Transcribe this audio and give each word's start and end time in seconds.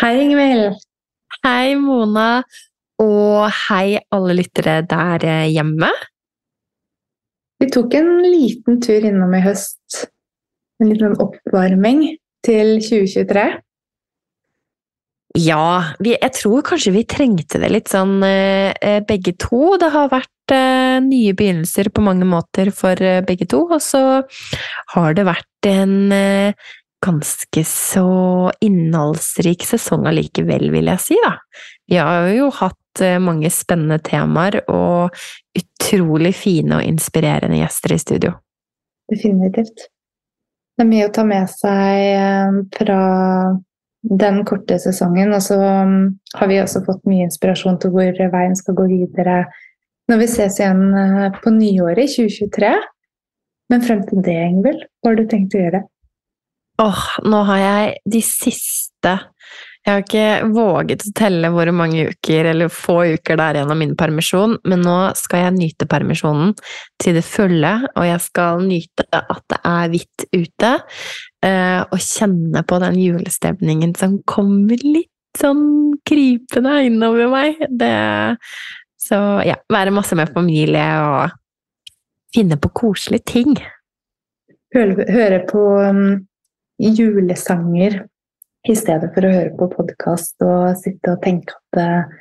Hei, 0.00 0.22
Ingvild. 0.24 0.78
Hei, 1.44 1.74
Mona. 1.76 2.42
Og 3.02 3.50
hei, 3.66 3.98
alle 4.14 4.36
lyttere 4.38 4.78
der 4.88 5.26
eh, 5.28 5.50
hjemme. 5.52 5.90
Vi 7.60 7.68
tok 7.70 7.92
en 7.98 8.08
liten 8.24 8.80
tur 8.82 9.04
innom 9.04 9.34
i 9.36 9.42
høst. 9.44 10.06
En 10.80 10.88
liten 10.88 11.18
oppvarming 11.20 12.06
til 12.46 12.78
2023. 12.80 13.44
Ja, 15.42 15.68
vi, 16.00 16.16
jeg 16.16 16.34
tror 16.40 16.64
kanskje 16.66 16.94
vi 16.96 17.04
trengte 17.08 17.60
det 17.60 17.70
litt 17.72 17.92
sånn 17.92 18.18
eh, 18.24 18.72
eh, 18.80 19.00
begge 19.04 19.36
to. 19.44 19.76
Det 19.82 19.92
har 19.92 20.08
vært 20.12 20.30
nye 21.04 21.36
begynnelser 21.36 21.92
på 21.94 22.02
mange 22.04 22.26
måter 22.28 22.68
for 22.74 22.98
begge 23.24 23.46
to, 23.48 23.62
og 23.72 23.78
så 23.80 24.20
har 24.92 25.14
det 25.16 25.24
vært 25.24 25.68
en 25.70 26.10
ganske 27.02 27.64
så 27.66 28.52
innholdsrik 28.62 29.64
sesong 29.66 30.06
allikevel, 30.10 30.70
vil 30.74 30.90
jeg 30.92 31.02
si, 31.02 31.18
da. 31.24 31.34
Vi 31.90 31.98
har 31.98 32.28
jo 32.32 32.50
hatt 32.54 33.02
eh, 33.02 33.18
mange 33.22 33.50
spennende 33.52 33.98
temaer 34.06 34.60
og 34.70 35.16
utrolig 35.58 36.34
fine 36.38 36.78
og 36.78 36.86
inspirerende 36.86 37.58
gjester 37.58 37.96
i 37.96 38.00
studio. 38.00 38.36
Definitivt. 39.10 39.88
Det 40.72 40.86
er 40.86 40.88
mye 40.88 41.08
å 41.10 41.12
ta 41.12 41.26
med 41.26 41.50
seg 41.52 42.06
eh, 42.14 42.62
fra 42.78 43.02
den 44.02 44.40
korte 44.48 44.78
sesongen, 44.82 45.34
og 45.34 45.42
så 45.44 45.58
mm, 45.58 45.98
har 46.38 46.50
vi 46.50 46.62
også 46.62 46.82
fått 46.86 47.04
mye 47.06 47.28
inspirasjon 47.28 47.78
til 47.82 47.92
hvor 47.94 48.24
veien 48.32 48.56
skal 48.58 48.78
gå 48.78 48.88
videre 48.90 49.44
når 50.10 50.18
vi 50.24 50.28
ses 50.30 50.58
igjen 50.58 50.88
eh, 50.98 51.28
på 51.42 51.52
nyåret 51.54 52.06
i 52.06 52.26
2023. 52.30 52.72
Men 53.72 53.84
frem 53.84 54.02
til 54.08 54.22
det, 54.24 54.38
Ingvild, 54.48 54.86
hva 55.00 55.12
har 55.12 55.20
du 55.20 55.26
tenkt 55.30 55.54
å 55.56 55.62
gjøre? 55.62 55.82
Åh, 56.80 57.02
nå 57.28 57.42
har 57.48 57.58
jeg 57.60 57.92
de 58.08 58.20
siste 58.24 59.12
Jeg 59.82 59.90
har 59.90 60.00
ikke 60.00 60.52
våget 60.54 61.04
å 61.04 61.12
telle 61.18 61.50
hvor 61.52 61.68
mange 61.74 62.06
uker 62.12 62.48
eller 62.52 62.72
få 62.72 63.00
uker 63.16 63.36
det 63.36 63.44
er 63.44 63.58
igjen 63.58 63.72
av 63.74 63.78
min 63.80 63.94
permisjon, 63.98 64.54
men 64.70 64.84
nå 64.86 64.96
skal 65.18 65.42
jeg 65.42 65.56
nyte 65.56 65.88
permisjonen 65.90 66.54
til 67.02 67.18
det 67.18 67.24
fulle, 67.26 67.72
og 67.90 68.06
jeg 68.06 68.22
skal 68.22 68.62
nyte 68.62 69.08
at 69.10 69.42
det 69.50 69.58
er 69.66 69.90
hvitt 69.90 70.26
ute, 70.30 70.70
eh, 71.42 71.80
og 71.82 71.98
kjenne 71.98 72.62
på 72.62 72.78
den 72.84 73.00
julestemningen 73.02 73.96
som 73.98 74.20
kommer 74.22 74.86
litt 74.86 75.10
sånn 75.38 75.98
krypende 76.06 76.78
innover 76.86 77.30
meg. 77.32 77.66
Det 77.68 77.92
Så 79.02 79.18
ja, 79.42 79.58
være 79.66 79.90
masse 79.90 80.14
med 80.14 80.30
familie 80.30 80.88
og 81.02 81.34
finne 82.34 82.54
på 82.54 82.70
koselige 82.70 83.26
ting. 83.26 83.56
Høre, 84.72 85.42
på 85.50 85.62
um, 85.82 86.22
julesanger 86.82 88.02
i 88.68 88.74
stedet 88.78 89.10
for 89.14 89.26
å 89.26 89.32
høre 89.32 89.54
på 89.58 89.70
podkast 89.72 90.42
og 90.46 90.76
sitte 90.80 91.14
og 91.14 91.22
tenke 91.24 91.54
at 91.54 91.80
eh, 91.82 92.18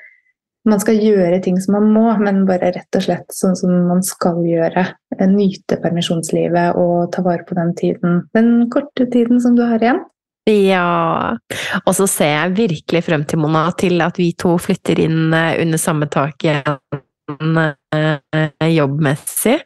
man 0.69 0.81
skal 0.81 0.99
gjøre 1.01 1.39
ting 1.41 1.57
som 1.61 1.73
man 1.79 1.89
må, 1.93 2.05
men 2.21 2.43
bare 2.45 2.71
rett 2.75 2.97
og 2.97 3.05
slett 3.05 3.33
sånn 3.33 3.55
som 3.57 3.73
man 3.89 4.03
skal 4.05 4.41
gjøre. 4.45 4.85
Eh, 5.17 5.27
Nyte 5.29 5.79
permisjonslivet 5.81 6.77
og 6.81 7.11
ta 7.13 7.25
vare 7.25 7.45
på 7.47 7.57
den 7.57 7.75
tiden, 7.77 8.23
den 8.37 8.69
korte 8.73 9.09
tiden 9.13 9.41
som 9.41 9.57
du 9.57 9.65
har 9.65 9.81
igjen. 9.81 10.03
Ja, 10.49 11.37
og 11.83 11.93
så 11.93 12.07
ser 12.09 12.31
jeg 12.33 12.57
virkelig 12.57 13.03
frem 13.05 13.25
til, 13.29 13.43
Mona, 13.43 13.67
til 13.77 14.01
at 14.01 14.17
vi 14.17 14.31
to 14.33 14.55
flytter 14.61 15.03
inn 15.03 15.29
eh, 15.37 15.61
under 15.61 15.81
samme 15.81 16.09
tak 16.09 16.47
igjen 16.47 17.01
jobbmessig. 18.71 19.61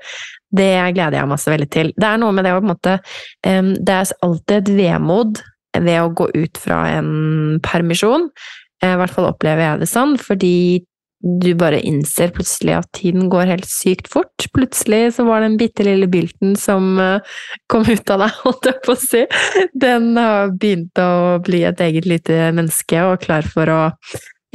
Det 0.55 0.71
gleder 0.95 1.19
jeg 1.19 1.31
meg 1.31 1.41
så 1.41 1.53
veldig 1.53 1.69
til. 1.73 1.91
Det 1.95 2.09
er 2.09 2.21
noe 2.21 2.35
med 2.35 2.47
det 2.47 2.55
å 2.55 2.59
på 2.61 2.65
en 2.65 2.71
måte 2.71 2.97
um, 3.47 3.71
Det 3.75 3.99
er 3.99 4.15
alltid 4.25 4.57
et 4.57 4.73
vemod 4.79 5.43
ved 5.75 6.01
å 6.01 6.11
gå 6.15 6.29
ut 6.35 6.59
fra 6.61 6.81
en 6.95 7.59
permisjon. 7.65 8.29
Eh, 8.83 8.93
I 8.93 8.99
hvert 8.99 9.15
fall 9.15 9.27
opplever 9.27 9.65
jeg 9.65 9.81
det 9.83 9.89
sånn, 9.91 10.13
fordi 10.21 10.55
du 11.25 11.55
bare 11.57 11.79
innser 11.81 12.29
plutselig 12.35 12.75
at 12.75 12.89
tiden 12.93 13.29
går 13.33 13.49
helt 13.49 13.67
sykt 13.69 14.09
fort. 14.11 14.45
Plutselig 14.53 15.15
så 15.15 15.25
var 15.25 15.41
den 15.41 15.55
bitte 15.57 15.85
lille 15.87 16.07
bylten 16.11 16.53
som 16.59 16.99
eh, 17.01 17.35
kom 17.71 17.87
ut 17.87 18.13
av 18.13 18.25
deg, 18.25 18.37
holdt 18.43 18.69
jeg 18.69 18.81
på 18.85 18.93
å 18.93 19.01
si, 19.01 19.23
den 19.73 20.13
har 20.19 20.53
begynt 20.53 21.01
å 21.01 21.41
bli 21.45 21.63
et 21.65 21.81
eget 21.81 22.07
lite 22.09 22.51
menneske 22.55 23.01
og 23.07 23.23
klar 23.25 23.47
for 23.49 23.73
å 23.73 23.81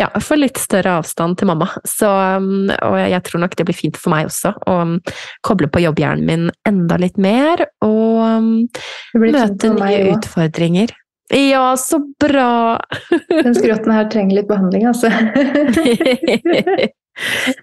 ja, 0.00 0.08
få 0.24 0.38
litt 0.40 0.56
større 0.60 0.96
avstand 1.00 1.36
til 1.40 1.50
mamma. 1.50 1.68
Så, 1.88 2.08
um, 2.40 2.70
og 2.72 2.96
jeg 3.00 3.20
tror 3.28 3.42
nok 3.44 3.56
det 3.58 3.66
blir 3.68 3.76
fint 3.76 3.98
for 4.00 4.14
meg 4.14 4.30
også 4.30 4.54
å 4.70 4.78
um, 4.86 4.96
koble 5.46 5.68
på 5.72 5.82
jobbhjernen 5.84 6.24
min 6.26 6.48
enda 6.68 6.96
litt 7.02 7.20
mer 7.20 7.66
og 7.84 8.16
um, 8.24 8.50
Det 9.12 9.20
blir 9.22 9.36
fint 9.36 9.66
møte 9.68 9.72
nye 9.76 10.00
også. 10.00 10.16
utfordringer. 10.16 10.96
Ja, 11.30 11.76
så 11.78 12.00
bra! 12.18 12.80
Den 13.30 13.54
skrotten 13.54 13.92
her 13.94 14.08
trenger 14.10 14.40
litt 14.40 14.48
behandling, 14.50 14.88
altså. 14.90 15.12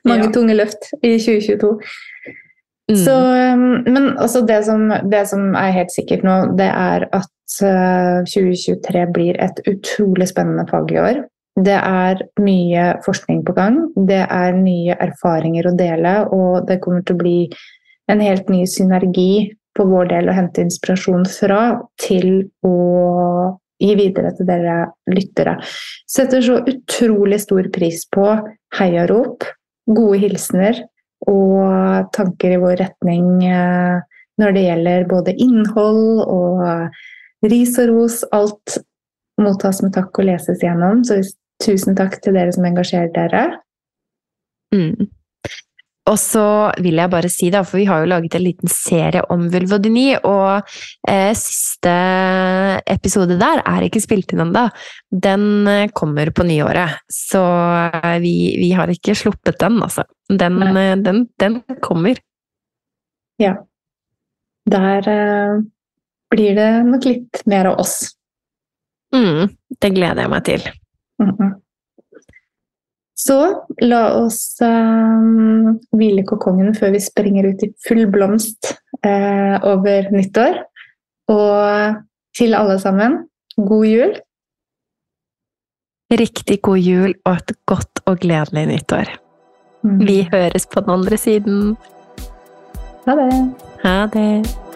Mange 0.07 0.27
Ja. 0.27 0.31
tunge 0.31 0.55
løft 0.55 0.91
i 1.01 1.17
2022. 1.19 1.71
Mm. 2.87 2.95
Så, 3.01 3.13
men 3.91 4.05
også 4.23 4.45
det, 4.47 4.61
som, 4.63 4.85
det 5.11 5.25
som 5.27 5.49
er 5.59 5.73
helt 5.75 5.91
sikkert 5.91 6.23
nå, 6.23 6.35
det 6.59 6.69
er 6.71 7.03
at 7.11 7.57
uh, 7.65 8.21
2023 8.29 9.01
blir 9.15 9.39
et 9.43 9.59
utrolig 9.67 10.29
spennende 10.31 10.63
fag 10.69 10.93
i 10.95 11.01
år. 11.01 11.19
Det 11.57 11.77
er 11.77 12.21
mye 12.43 12.85
forskning 13.05 13.41
på 13.47 13.55
gang, 13.57 13.79
det 14.09 14.23
er 14.23 14.57
nye 14.57 14.93
erfaringer 15.01 15.71
å 15.71 15.77
dele, 15.77 16.13
og 16.29 16.67
det 16.69 16.77
kommer 16.83 17.01
til 17.05 17.17
å 17.17 17.21
bli 17.23 17.37
en 18.11 18.21
helt 18.21 18.51
ny 18.53 18.61
synergi 18.69 19.55
på 19.77 19.85
vår 19.89 20.11
del 20.11 20.29
å 20.29 20.35
hente 20.37 20.61
inspirasjon 20.63 21.25
fra 21.29 21.61
til 22.01 22.47
å 22.65 22.75
gi 23.81 23.93
videre 23.97 24.33
til 24.37 24.49
dere 24.49 24.77
lyttere. 25.13 25.57
Setter 26.09 26.45
så 26.45 26.59
utrolig 26.61 27.39
stor 27.43 27.69
pris 27.73 28.05
på 28.13 28.29
heiarop, 28.77 29.45
gode 29.87 30.21
hilsener 30.23 30.81
og 31.27 32.09
tanker 32.13 32.55
i 32.55 32.61
vår 32.61 32.77
retning 32.81 33.43
eh, 33.45 33.97
når 34.37 34.53
det 34.53 34.65
gjelder 34.67 35.07
både 35.09 35.33
innhold 35.41 36.21
og 36.21 37.49
ris 37.49 37.77
og 37.81 37.91
ros. 37.93 38.21
Alt 38.35 38.79
mottas 39.41 39.81
med 39.85 39.93
takk 39.97 40.17
og 40.17 40.29
leses 40.29 40.61
gjennom. 40.63 41.03
Så 41.05 41.21
tusen 41.63 41.97
takk 41.97 42.19
til 42.23 42.37
dere 42.37 42.53
som 42.55 42.67
engasjerer 42.67 43.13
dere. 43.15 43.45
Mm. 44.75 45.07
Og 46.07 46.15
så 46.19 46.43
vil 46.79 47.01
jeg 47.01 47.11
bare 47.11 47.29
si, 47.31 47.49
da, 47.51 47.63
for 47.67 47.81
vi 47.81 47.87
har 47.89 48.03
jo 48.03 48.09
laget 48.13 48.37
en 48.37 48.45
liten 48.45 48.71
serie 48.71 49.23
om 49.33 49.47
vulvodyni, 49.51 50.05
og 50.23 50.69
eh, 51.09 51.33
siste 51.35 51.95
episode 52.87 53.35
der 53.39 53.59
er 53.67 53.87
ikke 53.87 54.01
spilt 54.03 54.31
inn 54.31 54.45
ennå. 54.45 54.67
Den 55.11 55.67
eh, 55.67 55.89
kommer 55.91 56.31
på 56.31 56.47
nyåret, 56.47 57.01
så 57.11 57.43
eh, 57.89 58.17
vi, 58.23 58.35
vi 58.61 58.71
har 58.77 58.91
ikke 58.93 59.17
sluppet 59.19 59.59
den, 59.63 59.81
altså. 59.83 60.07
Den, 60.31 60.61
eh, 60.71 60.95
den, 61.03 61.25
den 61.43 61.59
kommer. 61.83 62.19
Ja. 63.43 63.57
Der 64.67 65.11
eh, 65.11 65.59
blir 66.31 66.55
det 66.55 66.71
nok 66.87 67.07
litt 67.07 67.43
mer 67.51 67.73
av 67.73 67.83
oss. 67.83 67.99
Mm, 69.15 69.51
det 69.81 69.95
gleder 69.95 70.23
jeg 70.23 70.31
meg 70.31 70.47
til. 70.47 70.71
Så 73.17 73.37
la 73.81 74.01
oss 74.19 74.59
eh, 74.61 75.71
hvile 75.97 76.25
kokongen 76.27 76.75
før 76.77 76.93
vi 76.93 77.01
springer 77.01 77.49
ut 77.49 77.63
i 77.65 77.71
full 77.87 78.05
blomst 78.13 78.75
eh, 79.01 79.57
over 79.65 80.11
nyttår. 80.13 80.61
Og 81.33 81.97
til 82.37 82.53
alle 82.53 82.77
sammen, 82.79 83.23
god 83.57 83.85
jul. 83.89 84.13
Riktig 86.13 86.61
god 86.63 86.77
jul 86.79 87.15
og 87.25 87.33
et 87.33 87.55
godt 87.67 88.03
og 88.05 88.21
gledelig 88.21 88.67
nyttår. 88.69 89.09
Mm. 89.83 89.99
Vi 90.07 90.21
høres 90.31 90.69
på 90.69 90.85
den 90.85 90.95
andre 90.99 91.17
siden. 91.17 91.75
Ha 93.07 93.17
det. 93.17 93.33
Ha 93.83 93.97
det. 94.13 94.66